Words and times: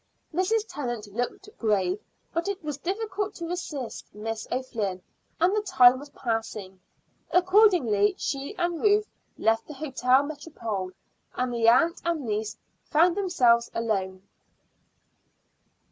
Mrs. 0.33 0.65
Tennant 0.67 1.05
looked 1.13 1.47
grave, 1.59 1.99
but 2.33 2.47
it 2.47 2.63
was 2.63 2.79
difficult 2.79 3.35
to 3.35 3.45
resist 3.47 4.15
Miss 4.15 4.47
O'Flynn, 4.51 4.99
and 5.39 5.55
the 5.55 5.61
time 5.61 5.99
was 5.99 6.09
passing. 6.09 6.79
Accordingly 7.29 8.15
she 8.17 8.55
and 8.57 8.81
Ruth 8.81 9.07
left 9.37 9.67
the 9.67 9.75
Hôtel 9.75 10.27
Métropole, 10.27 10.91
and 11.35 11.53
the 11.53 11.69
aunt 11.69 12.01
and 12.03 12.25
niece 12.25 12.57
found 12.85 13.15
themselves 13.15 13.69
alone. 13.75 14.23